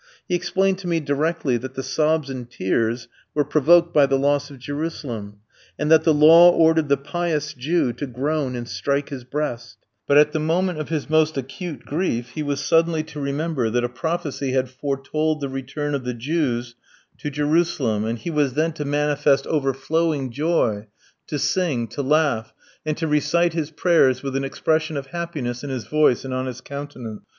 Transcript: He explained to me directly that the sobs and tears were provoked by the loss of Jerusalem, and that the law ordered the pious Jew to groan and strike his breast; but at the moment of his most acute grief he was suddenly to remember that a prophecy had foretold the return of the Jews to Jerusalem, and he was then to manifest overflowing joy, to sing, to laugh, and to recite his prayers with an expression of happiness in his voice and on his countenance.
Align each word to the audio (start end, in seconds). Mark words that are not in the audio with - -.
He 0.27 0.33
explained 0.33 0.79
to 0.79 0.87
me 0.87 0.99
directly 0.99 1.57
that 1.57 1.75
the 1.75 1.83
sobs 1.83 2.27
and 2.31 2.49
tears 2.49 3.07
were 3.35 3.43
provoked 3.45 3.93
by 3.93 4.07
the 4.07 4.17
loss 4.17 4.49
of 4.49 4.57
Jerusalem, 4.57 5.37
and 5.77 5.91
that 5.91 6.05
the 6.05 6.11
law 6.11 6.49
ordered 6.49 6.89
the 6.89 6.97
pious 6.97 7.53
Jew 7.53 7.93
to 7.93 8.07
groan 8.07 8.55
and 8.55 8.67
strike 8.67 9.09
his 9.09 9.23
breast; 9.23 9.77
but 10.07 10.17
at 10.17 10.31
the 10.31 10.39
moment 10.39 10.79
of 10.79 10.89
his 10.89 11.07
most 11.07 11.37
acute 11.37 11.85
grief 11.85 12.29
he 12.29 12.41
was 12.41 12.61
suddenly 12.61 13.03
to 13.03 13.19
remember 13.19 13.69
that 13.69 13.83
a 13.83 13.89
prophecy 13.89 14.53
had 14.53 14.71
foretold 14.71 15.39
the 15.39 15.49
return 15.49 15.93
of 15.93 16.03
the 16.03 16.15
Jews 16.15 16.73
to 17.19 17.29
Jerusalem, 17.29 18.03
and 18.03 18.17
he 18.17 18.31
was 18.31 18.55
then 18.55 18.73
to 18.73 18.85
manifest 18.85 19.45
overflowing 19.45 20.31
joy, 20.31 20.87
to 21.27 21.37
sing, 21.37 21.87
to 21.89 22.01
laugh, 22.01 22.55
and 22.87 22.97
to 22.97 23.05
recite 23.07 23.53
his 23.53 23.69
prayers 23.69 24.23
with 24.23 24.35
an 24.35 24.45
expression 24.45 24.97
of 24.97 25.05
happiness 25.13 25.63
in 25.63 25.69
his 25.69 25.85
voice 25.85 26.25
and 26.25 26.33
on 26.33 26.47
his 26.47 26.59
countenance. 26.59 27.21